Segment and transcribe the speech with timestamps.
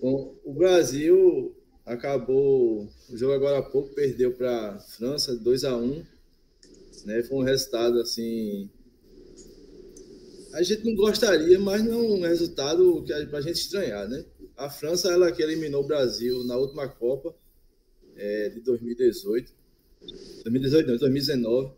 [0.00, 1.54] Bom, o Brasil
[1.84, 6.04] acabou o jogo agora há pouco perdeu para a França 2 a 1
[7.04, 7.22] né?
[7.22, 8.70] Foi um resultado assim
[10.52, 14.24] a gente não gostaria, mas não é um resultado que para a gente estranhar, né?
[14.56, 17.34] A França ela que eliminou o Brasil na última Copa
[18.16, 19.52] é, de 2018,
[20.44, 21.72] 2018 não, 2019,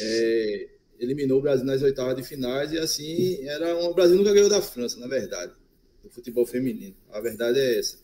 [0.00, 0.68] é,
[0.98, 4.48] eliminou o Brasil nas oitavas de finais e assim era um, o Brasil nunca ganhou
[4.48, 5.52] da França, na verdade,
[6.02, 6.96] do futebol feminino.
[7.10, 7.98] A verdade é essa.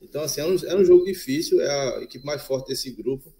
[0.00, 3.32] Então assim era um, era um jogo difícil, é a equipe mais forte desse grupo.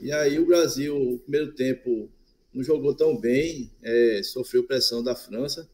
[0.00, 2.10] E aí o Brasil, primeiro tempo
[2.52, 5.68] não jogou tão bem, é, sofreu pressão da França,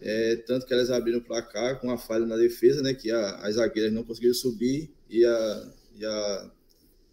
[0.00, 3.36] é, tanto que elas abriram o placar com a falha na defesa, né, que a,
[3.38, 6.50] as zagueiras não conseguiram subir e a, e a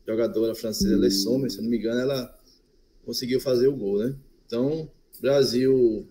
[0.08, 2.40] jogadora francesa Le Sommer, se não me engano, ela
[3.04, 4.16] conseguiu fazer o gol, né?
[4.46, 4.90] Então,
[5.20, 6.08] Brasil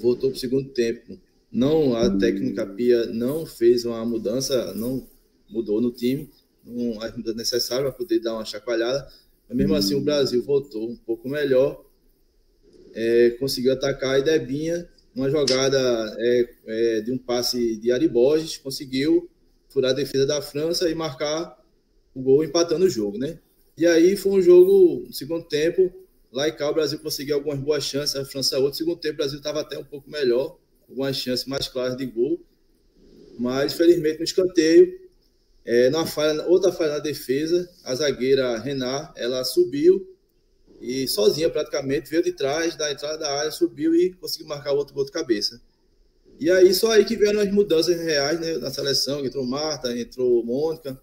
[0.00, 1.18] voltou para o segundo tempo.
[1.54, 5.06] Não, a técnica Pia não fez uma mudança, não
[5.48, 6.28] mudou no time,
[6.66, 9.08] não as mudanças necessárias para poder dar uma chacoalhada,
[9.48, 11.84] mas mesmo assim, o Brasil voltou um pouco melhor,
[12.92, 15.78] é, conseguiu atacar e Debinha, uma jogada
[16.18, 19.30] é, é, de um passe de Ari Borges, conseguiu
[19.68, 21.56] furar a defesa da França e marcar
[22.12, 23.38] o gol empatando o jogo, né?
[23.78, 25.92] E aí foi um jogo, no segundo tempo,
[26.32, 28.70] lá e cá o Brasil conseguiu algumas boas chances, a França outro.
[28.70, 32.06] No segundo tempo o Brasil estava até um pouco melhor, algumas chances mais claras de
[32.06, 32.40] gol,
[33.38, 35.04] mas felizmente no escanteio
[35.64, 40.06] é, falha, outra falha na defesa, a zagueira Renard, ela subiu
[40.80, 44.94] e sozinha praticamente veio de trás da entrada da área, subiu e conseguiu marcar outro
[44.94, 45.60] gol de cabeça.
[46.38, 50.44] E aí só aí que vieram as mudanças reais né, na seleção, entrou Marta, entrou
[50.44, 51.00] Mônica,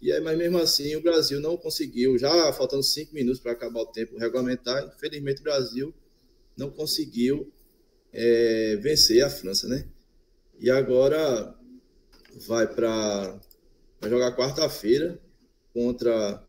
[0.00, 3.80] e aí, mas mesmo assim o Brasil não conseguiu, já faltando cinco minutos para acabar
[3.80, 5.92] o tempo regulamentar, infelizmente o Brasil
[6.56, 7.50] não conseguiu
[8.16, 9.86] é, vencer a França, né?
[10.58, 11.54] E agora
[12.46, 13.38] vai para
[14.08, 15.20] jogar quarta-feira
[15.74, 16.42] contra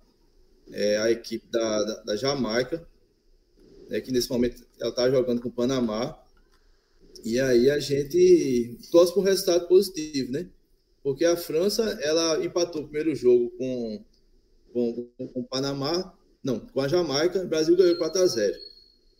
[0.71, 2.87] é, a equipe da, da, da Jamaica,
[3.89, 6.17] né, que nesse momento ela está jogando com o Panamá.
[7.25, 10.49] E aí a gente torce por um resultado positivo, né?
[11.03, 14.05] Porque a França, ela empatou o primeiro jogo com,
[14.71, 18.57] com, com, com o Panamá, não, com a Jamaica, o Brasil ganhou 4 a 0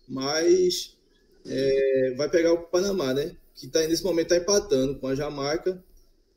[0.08, 0.97] Mas
[1.50, 3.36] é, vai pegar o Panamá, né?
[3.56, 5.84] Que tá, nesse momento está empatando com a Jamaica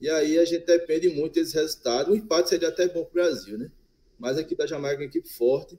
[0.00, 2.12] e aí a gente depende muito desse resultado.
[2.12, 3.71] O empate seria até bom para o Brasil, né?
[4.19, 5.78] Mas a equipe da Jamaica é uma equipe forte.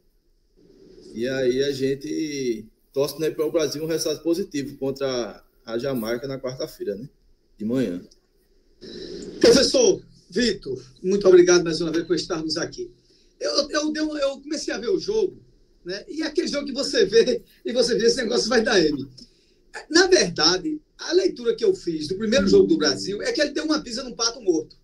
[1.14, 6.28] E aí a gente torce né, para o Brasil um resultado positivo contra a Jamaica
[6.28, 7.09] na quarta-feira, né?
[7.58, 8.02] De manhã.
[9.40, 12.90] Professor Vitor, muito obrigado mais uma vez por estarmos aqui.
[13.40, 15.38] Eu, eu, eu comecei a ver o jogo,
[15.84, 16.06] né?
[16.08, 19.09] E aquele jogo que você vê e você vê esse negócio vai dar M.
[19.90, 23.52] Na verdade, a leitura que eu fiz do primeiro jogo do Brasil é que ele
[23.52, 24.75] deu uma pisa no pato morto.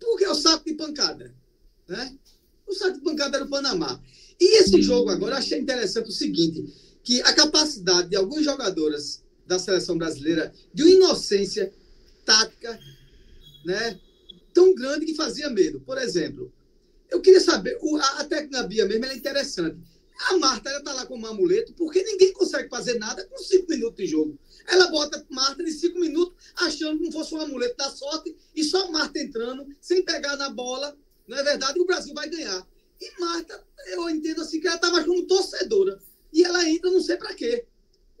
[0.00, 1.34] Porque é o saco de pancada.
[1.88, 2.16] Né?
[2.66, 4.00] O saco de pancada era o Panamá.
[4.40, 6.64] E esse jogo agora, eu achei interessante o seguinte,
[7.02, 11.72] que a capacidade de algumas jogadoras da seleção brasileira de uma inocência
[12.24, 12.78] tática
[13.64, 13.98] né,
[14.52, 15.80] tão grande que fazia medo.
[15.80, 16.52] Por exemplo,
[17.10, 19.78] eu queria saber, a, a técnica Bia mesmo é interessante.
[20.18, 23.68] A Marta ela tá lá com um amuleto, porque ninguém consegue fazer nada com cinco
[23.68, 24.38] minutos de jogo.
[24.66, 28.64] Ela bota Marta de cinco minutos, achando que não fosse um amuleto da sorte, e
[28.64, 30.96] só Marta entrando, sem pegar na bola.
[31.28, 31.78] Não é verdade?
[31.78, 32.66] O Brasil vai ganhar.
[33.00, 35.98] E Marta, eu entendo assim que ela estava como torcedora.
[36.32, 37.66] E ela entra, não sei para quê.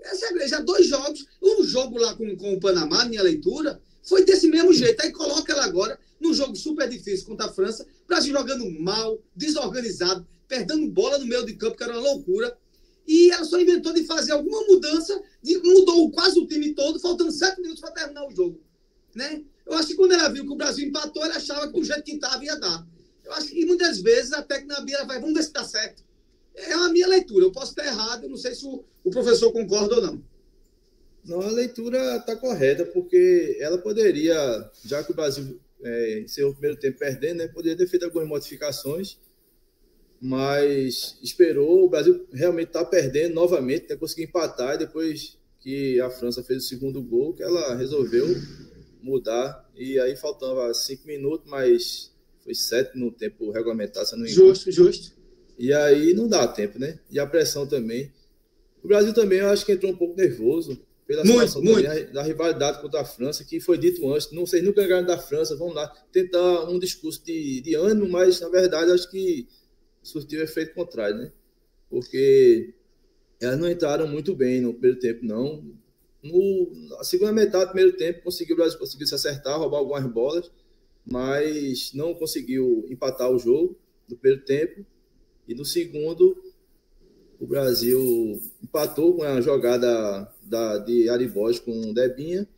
[0.00, 1.26] Essa é já dois jogos.
[1.42, 5.00] Um jogo lá com, com o Panamá, minha leitura, foi desse mesmo jeito.
[5.02, 5.98] Aí coloca ela agora
[6.36, 7.86] jogo super difícil contra a França.
[8.06, 12.56] Brasil jogando mal, desorganizado perdendo bola no meio de campo, que era uma loucura.
[13.06, 17.30] E ela só inventou de fazer alguma mudança, de, mudou quase o time todo, faltando
[17.30, 18.60] sete minutos para terminar o jogo.
[19.14, 19.42] Né?
[19.64, 22.02] Eu acho que quando ela viu que o Brasil empatou, ela achava que do jeito
[22.02, 22.86] que estava ia dar.
[23.24, 26.04] Eu acho que muitas vezes a técnica Bia vai, vamos ver se está certo.
[26.54, 27.44] É a minha leitura.
[27.44, 30.22] Eu posso estar errado, eu não sei se o, o professor concorda ou não.
[31.24, 36.76] Não, a leitura está correta, porque ela poderia, já que o Brasil é, o primeiro
[36.78, 39.18] tempo perdendo, né, poderia ter feito algumas modificações
[40.20, 41.84] mas esperou.
[41.84, 43.96] O Brasil realmente está perdendo novamente, né?
[43.96, 48.26] conseguiu empatar e depois que a França fez o segundo gol, que ela resolveu
[49.02, 49.68] mudar.
[49.74, 52.12] E aí faltava cinco minutos, mas
[52.42, 54.48] foi sete no tempo regulamentar, se não me engano.
[54.48, 55.16] Justo, justo.
[55.58, 56.98] E aí não dá tempo, né?
[57.10, 58.12] E a pressão também.
[58.82, 62.12] O Brasil também, eu acho que entrou um pouco nervoso pela muito, situação muito.
[62.12, 64.32] Da rivalidade contra a França, que foi dito antes.
[64.32, 65.88] Não sei, nunca ganharam da França, vamos lá.
[66.10, 69.46] Tentar um discurso de, de ânimo, mas na verdade acho que
[70.02, 71.32] surtiu efeito contrário, né?
[71.88, 72.74] Porque
[73.40, 75.62] elas não entraram muito bem no primeiro tempo, não.
[76.22, 80.04] no, na segunda metade do primeiro tempo, conseguiu, o Brasil conseguiu se acertar, roubar algumas
[80.06, 80.50] bolas,
[81.04, 84.84] mas não conseguiu empatar o jogo no primeiro tempo.
[85.46, 86.36] E no segundo,
[87.38, 92.48] o Brasil empatou com a jogada da, de Aribós com o Debinha,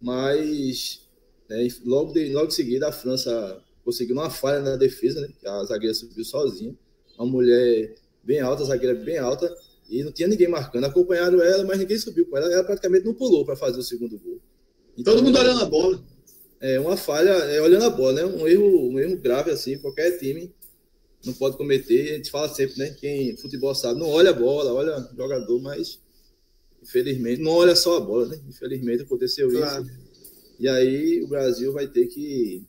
[0.00, 1.06] mas
[1.48, 5.64] né, logo, de, logo em seguida a França conseguiu uma falha na defesa, né, a
[5.64, 6.74] zagueira subiu sozinha,
[7.18, 9.54] uma mulher bem alta, a zagueira bem alta,
[9.90, 10.84] e não tinha ninguém marcando.
[10.84, 12.50] Acompanharam ela, mas ninguém subiu com ela.
[12.50, 14.40] Ela praticamente não pulou para fazer o segundo gol.
[14.96, 16.00] Então, Todo mundo olhando a bola.
[16.60, 18.24] É uma falha, é, olhando a bola, né?
[18.24, 20.54] Um erro, um erro grave assim, qualquer time
[21.24, 22.12] não pode cometer.
[22.12, 22.90] A gente fala sempre, né?
[22.90, 25.98] Quem futebol sabe, não olha a bola, olha o jogador, mas
[26.82, 28.40] infelizmente não olha só a bola, né?
[28.48, 29.82] Infelizmente aconteceu claro.
[29.84, 29.92] isso.
[30.58, 32.62] E aí o Brasil vai ter que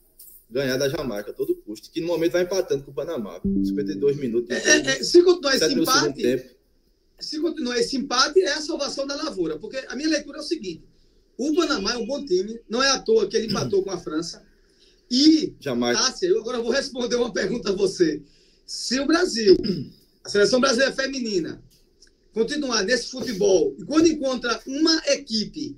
[0.50, 3.40] ganhar da Jamaica a todo custo, que no momento vai empatando com o Panamá.
[3.44, 4.50] 52 minutos.
[4.50, 6.56] É, é, é, se continuar esse empate,
[7.20, 9.58] se continuar esse empate, é a salvação da lavoura.
[9.58, 10.84] Porque a minha leitura é o seguinte:
[11.38, 13.98] o Panamá é um bom time, não é à toa que ele empatou com a
[13.98, 14.46] França.
[15.10, 15.98] E, Jamais.
[15.98, 18.22] Tássia, eu agora vou responder uma pergunta a você.
[18.72, 19.58] Se o Brasil,
[20.24, 21.62] a seleção brasileira feminina,
[22.34, 25.76] continuar nesse futebol, e quando encontra uma equipe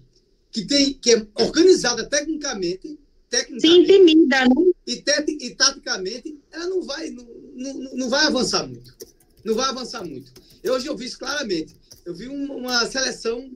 [0.52, 3.00] que, tem, que é organizada tecnicamente,
[3.32, 4.72] tecnicamente Se intimida, né?
[4.86, 7.26] e, te, e taticamente, ela não vai, não,
[7.56, 8.96] não, não vai avançar muito.
[9.44, 10.32] Não vai avançar muito.
[10.64, 11.76] Hoje eu vi isso claramente.
[12.06, 13.52] Eu vi uma seleção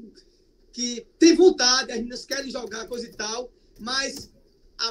[0.74, 4.31] que tem vontade, as meninas querem jogar, coisa e tal, mas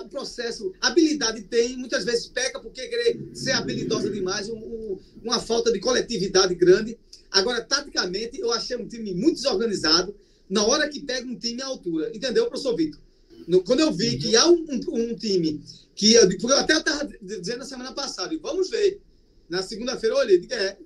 [0.03, 5.41] o processo, habilidade tem, muitas vezes peca porque querer ser habilidosa demais, um, um, uma
[5.41, 6.99] falta de coletividade grande.
[7.31, 10.15] Agora, taticamente, eu achei um time muito desorganizado
[10.49, 12.11] na hora que pega um time à altura.
[12.15, 13.01] Entendeu, professor Vitor?
[13.47, 15.63] No, quando eu vi que há um, um, um time
[15.95, 16.19] que.
[16.41, 19.01] Porque eu até estava dizendo na semana passada, vamos ver.
[19.49, 20.77] Na segunda-feira eu olhei, é,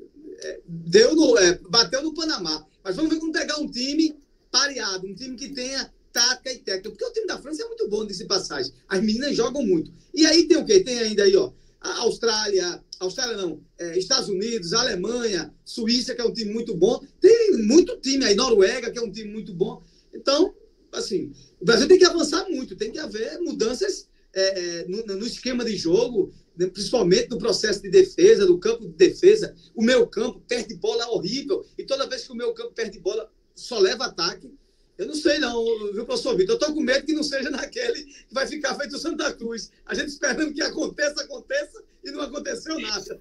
[0.43, 2.67] é, deu no, é, bateu no Panamá.
[2.85, 4.15] Mas vamos ver como pegar um time
[4.51, 6.91] pareado, um time que tenha tática e técnica.
[6.91, 8.73] Porque o time da França é muito bom desse passagem.
[8.89, 9.93] As meninas jogam muito.
[10.15, 10.81] E aí tem o quê?
[10.81, 16.25] Tem ainda aí, ó, a Austrália, Austrália não, é, Estados Unidos, Alemanha, Suíça, que é
[16.25, 17.03] um time muito bom.
[17.21, 19.83] Tem muito time aí, Noruega, que é um time muito bom.
[20.13, 20.55] Então,
[20.93, 25.27] assim, o Brasil tem que avançar muito, tem que haver mudanças é, é no, no,
[25.27, 29.55] esquema de jogo, né, principalmente no processo de defesa, do campo de defesa.
[29.75, 33.31] O meu campo perde bola horrível, e toda vez que o meu campo perde bola,
[33.55, 34.53] só leva ataque.
[35.01, 35.65] Eu não sei, não,
[35.95, 36.53] viu, professor Vitor?
[36.53, 39.73] Eu estou com medo que não seja naquele que vai ficar feito o Santa Cruz.
[39.87, 43.19] A gente esperando que aconteça, aconteça, e não aconteceu nada.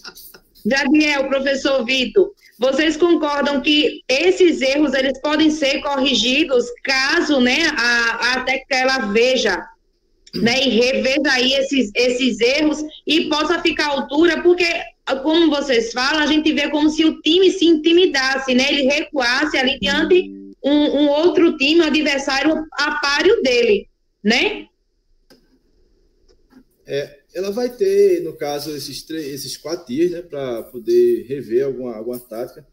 [0.62, 8.34] Daniel, professor Vitor, vocês concordam que esses erros eles podem ser corrigidos caso né, a,
[8.34, 9.66] a técnica ela veja
[10.34, 14.68] né, e reveja aí esses, esses erros e possa ficar à altura, porque,
[15.22, 19.56] como vocês falam, a gente vê como se o time se intimidasse, né, ele recuasse
[19.56, 20.35] ali diante
[20.66, 23.88] um, um outro time, adversário a páreo dele,
[24.22, 24.66] né?
[26.84, 31.64] É, ela vai ter, no caso, esses, três, esses quatro dias, né, para poder rever
[31.64, 32.66] alguma, alguma tática,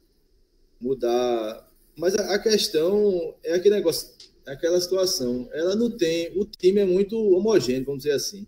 [0.81, 1.69] mudar.
[1.95, 4.10] Mas a, a, questão é aquele negócio,
[4.48, 5.48] é aquela situação.
[5.54, 8.48] Ela não tem, o time é muito homogêneo, vamos dizer assim.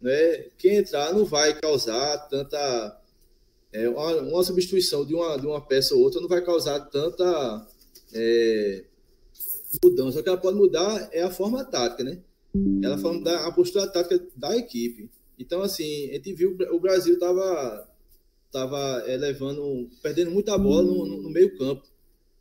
[0.00, 0.46] Né?
[0.56, 2.98] Quem entrar não vai causar tanta.
[3.70, 7.66] É, uma, uma, substituição de uma, de uma peça ou outra não vai causar tanta
[8.12, 8.84] é,
[9.82, 10.20] mudança.
[10.20, 12.20] O que ela pode mudar é a forma tática, né?
[12.82, 15.10] Ela falando da a postura tática da equipe.
[15.38, 17.86] Então, assim, a gente viu o Brasil estava
[18.50, 21.86] tava, é, levando, perdendo muita bola no, no, no, meio campo.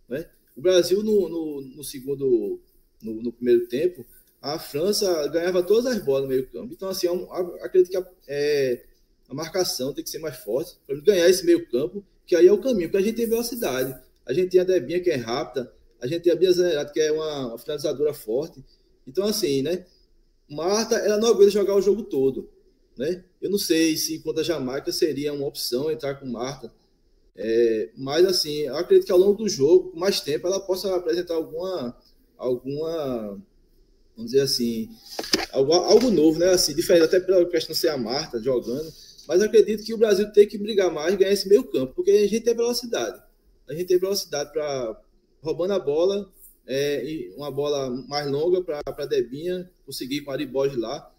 [0.08, 0.26] Né?
[0.56, 2.60] O Brasil, no, no, no segundo,
[3.02, 4.06] no, no, primeiro tempo,
[4.42, 6.74] a França ganhava todas as bolas no meio campo.
[6.74, 8.86] Então, assim, eu, é acredito que a, é,
[9.30, 12.54] a marcação tem que ser mais forte para ganhar esse meio campo, que aí é
[12.54, 14.00] o caminho, porque a gente tem velocidade.
[14.28, 17.00] A gente tem a Debinha, que é rápida, a gente tem a Bia Zanerato, que
[17.00, 18.64] é uma finalizadora forte.
[19.08, 19.86] Então, assim, né?
[20.50, 22.50] Marta, ela não aguenta jogar o jogo todo,
[22.98, 23.24] né?
[23.42, 26.72] Eu não sei se contra a Jamaica seria uma opção entrar com Marta,
[27.36, 30.96] é, mas assim, eu acredito que ao longo do jogo, com mais tempo, ela possa
[30.96, 31.96] apresentar alguma,
[32.36, 33.40] alguma,
[34.16, 34.90] vamos dizer assim,
[35.52, 36.50] algo, algo novo, né?
[36.50, 38.92] Assim, diferente até pela questão de ser a Marta jogando,
[39.28, 42.28] mas acredito que o Brasil tem que brigar mais ganhar esse meio campo, porque a
[42.28, 43.22] gente tem velocidade,
[43.70, 45.02] a gente tem velocidade para
[45.42, 46.32] roubando a bola,
[46.66, 51.12] é, e uma bola mais longa para Debinha conseguir com a Ariboj lá.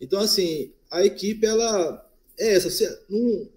[0.00, 2.68] Então, assim, a equipe, ela é essa.
[2.68, 3.48] Se, num,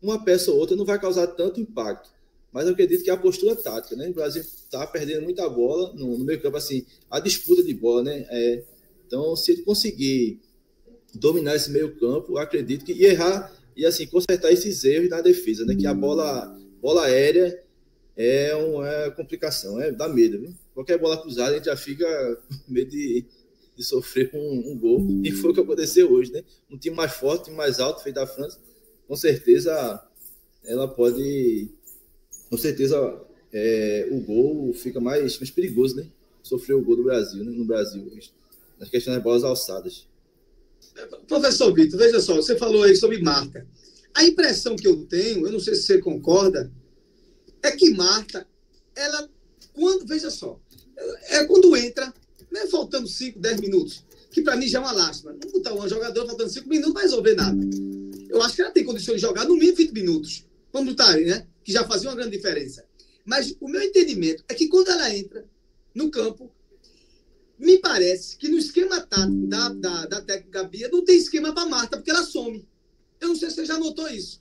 [0.00, 2.10] uma peça ou outra não vai causar tanto impacto.
[2.50, 4.08] Mas eu acredito que é a postura tática, né?
[4.08, 8.02] O Brasil está perdendo muita bola no, no meio campo, assim, a disputa de bola,
[8.02, 8.26] né?
[8.30, 8.62] É,
[9.06, 10.40] então, se ele conseguir
[11.14, 15.64] dominar esse meio campo, acredito que e errar e assim consertar esses erros na defesa,
[15.66, 15.74] né?
[15.74, 17.62] Que a bola, bola aérea
[18.16, 20.54] é uma é complicação, é dá medo, viu?
[20.78, 22.06] qualquer bola cruzada, a gente já fica
[22.66, 23.24] com medo de,
[23.76, 25.04] de sofrer um, um, gol.
[25.24, 26.44] E foi o que aconteceu hoje, né?
[26.70, 28.60] Um time mais forte, mais alto, feito da França,
[29.08, 30.00] com certeza
[30.64, 31.68] ela pode.
[32.48, 33.20] Com certeza
[33.52, 36.06] é, o gol fica mais, mais perigoso, né?
[36.44, 37.50] Sofrer o gol do Brasil, né?
[37.50, 38.08] No Brasil,
[38.78, 40.06] nas questões das bolas alçadas.
[41.26, 43.66] Professor Vitor, veja só, você falou aí sobre Marta.
[44.14, 46.72] A impressão que eu tenho, eu não sei se você concorda,
[47.62, 48.46] é que Marta,
[48.94, 49.28] ela,
[49.72, 50.60] quando, veja só,
[51.28, 52.12] é quando entra,
[52.50, 55.32] né, faltando 5, 10 minutos, que para mim já é uma lástima.
[55.32, 57.58] Não botar um jogador faltando 5 minutos não vai resolver nada.
[58.28, 60.44] Eu acho que ela tem condições de jogar no mínimo 20 minutos.
[60.72, 61.46] Vamos botar aí, né?
[61.64, 62.84] Que já fazia uma grande diferença.
[63.24, 65.46] Mas o meu entendimento é que quando ela entra
[65.94, 66.50] no campo,
[67.58, 71.66] me parece que no esquema tático da, da, da técnica Bia não tem esquema para
[71.66, 72.66] Marta, porque ela some.
[73.20, 74.40] Eu não sei se você já notou isso.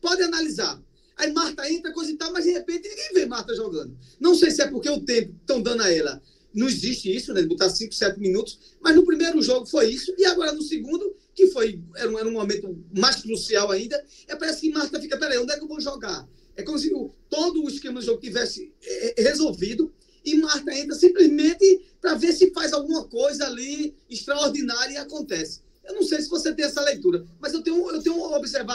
[0.00, 0.82] Pode analisar.
[1.16, 3.96] Aí Marta entra, coisa e tal, mas de repente ninguém vê Marta jogando.
[4.20, 6.22] Não sei se é porque o tempo estão dando a ela.
[6.52, 7.42] Não existe isso, né?
[7.42, 8.58] Botar 5, 7 minutos.
[8.80, 10.14] Mas no primeiro jogo foi isso.
[10.18, 14.36] E agora no segundo, que foi era um, era um momento mais crucial ainda, é
[14.36, 16.26] parece que Marta fica, peraí, onde é que eu vou jogar?
[16.56, 16.90] É como se
[17.28, 19.92] todo o esquema do jogo tivesse é, é resolvido
[20.24, 25.60] e Marta entra simplesmente para ver se faz alguma coisa ali extraordinária e acontece.
[25.84, 28.02] Eu não sei se você tem essa leitura, mas eu tenho, eu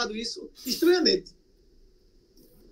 [0.02, 1.34] observado isso estranhamente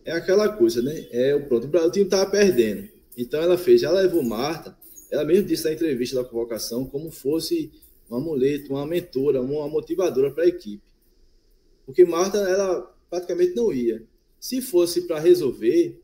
[0.04, 1.06] é aquela coisa, né?
[1.10, 2.88] É o pronto, o time estava perdendo.
[3.16, 4.76] Então ela fez, ela levou Marta,
[5.10, 7.70] ela mesmo disse na entrevista da convocação, como fosse
[8.08, 10.82] uma muleta, uma mentora, uma motivadora para a equipe.
[11.84, 14.02] Porque Marta, ela praticamente não ia.
[14.38, 16.00] Se fosse para resolver,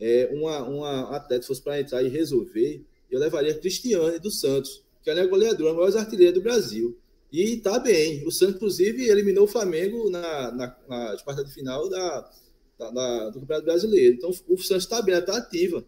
[0.00, 5.10] é, uma, uma atleta fosse para entrar e resolver, eu levaria Cristiane do Santos, que
[5.10, 6.98] ela é goleadora, a maior artilheira do Brasil.
[7.32, 8.26] E tá bem.
[8.26, 12.30] O Santos, inclusive, eliminou o Flamengo na, na, na quarta de final da,
[12.78, 14.16] da, da, do Campeonato Brasileiro.
[14.16, 15.84] Então, o Santos está bem, ela está ativa.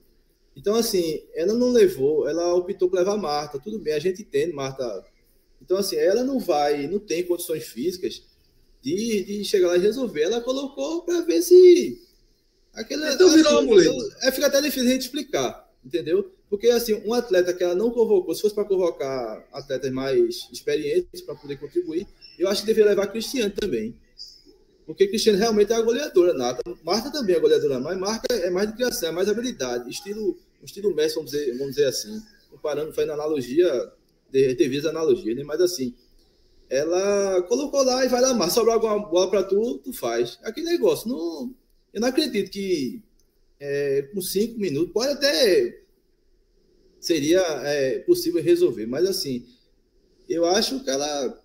[0.57, 3.61] Então, assim, ela não levou, ela optou por levar Marta.
[3.61, 5.05] Tudo bem, a gente entende, Marta.
[5.63, 8.25] Então, assim, ela não vai, não tem condições físicas
[8.83, 10.23] de, de chegar lá e resolver.
[10.23, 12.03] Ela colocou para ver se.
[12.75, 14.17] Aquele, então virou assim, amuleto.
[14.23, 16.31] É, fica até difícil a gente explicar, entendeu?
[16.49, 21.21] Porque, assim, um atleta que ela não convocou, se fosse para convocar atletas mais experientes
[21.21, 22.07] para poder contribuir,
[22.39, 23.95] eu acho que deveria levar Cristiano também.
[24.87, 26.63] Porque Cristiano realmente é a goleadora nata.
[26.83, 29.91] Marta também é goleadora, mas Marta é mais de criação, é mais habilidade.
[29.91, 32.23] Estilo, estilo Messi, vamos dizer, vamos dizer assim.
[32.51, 33.93] Comparando, fazendo analogia,
[34.31, 35.45] devido à analogia, né?
[35.45, 35.95] Mas assim,
[36.71, 40.39] ela colocou lá e vai lá, mas sobrar alguma bola para tu, tu faz.
[40.43, 41.55] Aquele negócio, não,
[41.93, 43.03] eu não acredito que
[43.61, 45.83] é, com cinco minutos, pode até
[47.01, 49.47] seria é, possível resolver, mas assim,
[50.29, 51.43] eu acho que ela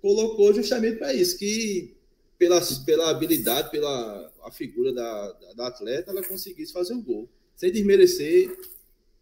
[0.00, 1.94] colocou justamente para isso, que
[2.38, 7.28] pela, pela habilidade, pela a figura da, da, da, atleta, ela conseguisse fazer um gol.
[7.56, 8.54] Sem desmerecer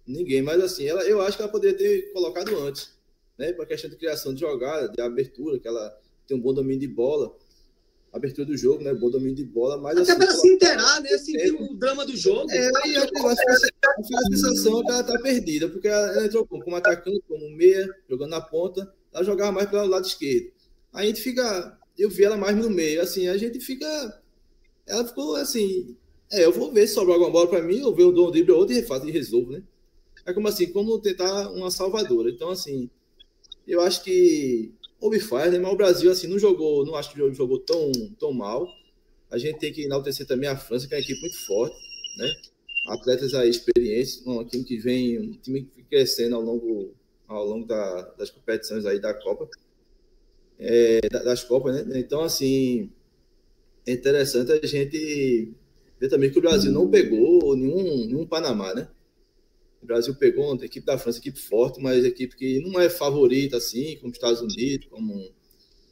[0.06, 2.92] ninguém, mas assim, ela, eu acho que ela poderia ter colocado antes,
[3.38, 3.52] né?
[3.52, 5.96] Para questão de criação de jogada, de abertura, que ela
[6.26, 7.36] tem um bom domínio de bola,
[8.12, 8.92] abertura do jogo, né?
[8.92, 11.08] Bom domínio de bola, mas até assim, para se inteirar, né?
[11.18, 12.50] Sentir o drama do jogo.
[12.50, 17.50] É, aí a, a, sensação que ela tá perdida, porque ela entrou como, atacante, como
[17.50, 20.52] meia, jogando na ponta, ela jogava mais pelo lado esquerdo.
[20.92, 23.02] Aí a gente fica eu vi ela mais no meio.
[23.02, 23.86] Assim, a gente fica.
[24.86, 25.96] Ela ficou assim.
[26.30, 28.52] É, eu vou ver se sobra alguma bola para mim, ou ver o dom drible
[28.52, 29.62] outro e refaço e resolvo, né?
[30.24, 32.30] É como assim, como tentar uma salvadora.
[32.30, 32.88] Então, assim,
[33.66, 35.58] eu acho que houve falhas, né?
[35.58, 38.68] Mas o Brasil, assim, não jogou, não acho que jogou tão, tão mal.
[39.28, 41.76] A gente tem que enaltecer também a França, que é uma equipe muito forte,
[42.16, 42.32] né?
[42.88, 46.94] Atletas aí experientes, um time que vem, um time que crescendo ao longo,
[47.26, 49.48] ao longo da, das competições aí da Copa
[50.58, 51.98] é, das Copas, né?
[51.98, 52.90] Então, assim,
[53.84, 55.52] é interessante a gente
[55.98, 58.88] ver também que o Brasil não pegou nenhum, nenhum Panamá, né?
[59.82, 63.56] O Brasil pegou uma equipe da França, equipe forte, mas equipe que não é favorita,
[63.56, 65.30] assim, como os Estados Unidos, como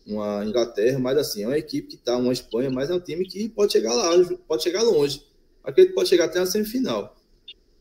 [0.06, 3.26] uma Inglaterra, mas assim, é uma equipe que está, uma Espanha, mas é um time
[3.26, 4.11] que pode chegar lá,
[4.47, 5.23] pode chegar longe.
[5.62, 7.16] Acredito que pode chegar até a semifinal.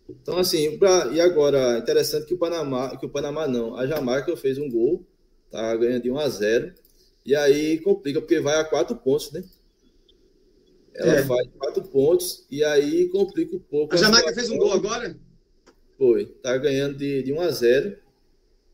[0.10, 4.36] Então, assim, pra, e agora, interessante que o Panamá, que o Panamá não, a Jamaica
[4.36, 5.06] fez um gol
[5.52, 6.74] Tá ganhando de 1 a 0
[7.26, 9.44] E aí complica, porque vai a quatro pontos, né?
[10.96, 11.24] Ela é.
[11.24, 13.94] faz quatro pontos e aí complica um pouco.
[13.94, 15.18] A Jamaica fez um gol agora?
[16.00, 16.26] Foi.
[16.42, 17.98] Tá ganhando de, de 1 a 0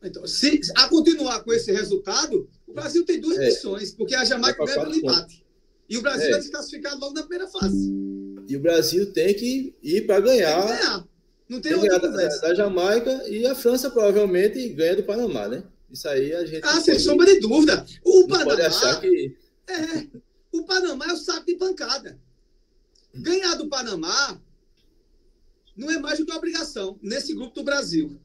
[0.04, 3.46] Então, se a continuar com esse resultado, o Brasil tem duas é.
[3.46, 5.44] missões, porque a Jamaica ganha pelo empate.
[5.88, 6.30] E o Brasil é.
[6.30, 7.92] vai se classificar logo na primeira fase.
[8.48, 10.62] E o Brasil tem que ir para ganhar.
[10.62, 11.08] Tem que ganhar.
[11.48, 15.64] Não tem, tem outra da, da Jamaica e a França provavelmente ganha do Panamá, né?
[15.90, 16.64] Isso aí a gente.
[16.64, 17.84] Ah, sem sombra de dúvida.
[18.04, 18.50] O Panamá.
[18.50, 19.36] Pode achar que.
[19.68, 20.06] É.
[20.52, 22.18] O Panamá é o saco de pancada.
[23.14, 24.40] Ganhar do Panamá
[25.76, 28.18] não é mais do que uma obrigação nesse grupo do Brasil.